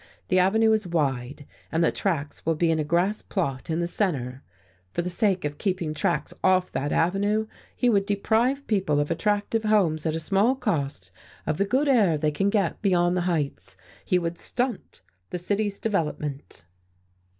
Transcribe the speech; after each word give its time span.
The 0.29 0.39
avenue 0.39 0.71
is 0.71 0.87
wide, 0.87 1.45
and 1.71 1.83
the 1.83 1.91
tracks 1.91 2.43
will 2.43 2.55
be 2.55 2.71
in 2.71 2.79
a 2.79 2.83
grass 2.83 3.21
plot 3.21 3.69
in 3.69 3.81
the 3.81 3.85
centre. 3.87 4.41
For 4.89 5.03
the 5.03 5.11
sake 5.11 5.45
of 5.45 5.59
keeping 5.59 5.93
tracks 5.93 6.33
off 6.43 6.71
that 6.71 6.91
avenue 6.91 7.45
he 7.75 7.87
would 7.87 8.07
deprive 8.07 8.65
people 8.65 8.99
of 8.99 9.11
attractive 9.11 9.61
homes 9.63 10.07
at 10.07 10.15
a 10.15 10.19
small 10.19 10.55
cost, 10.55 11.11
of 11.45 11.59
the 11.59 11.65
good 11.65 11.87
air 11.87 12.17
they 12.17 12.31
can 12.31 12.49
get 12.49 12.81
beyond 12.81 13.15
the 13.15 13.21
heights; 13.29 13.75
he 14.03 14.17
would 14.17 14.39
stunt 14.39 15.03
the 15.29 15.37
city's 15.37 15.77
development." 15.77 16.65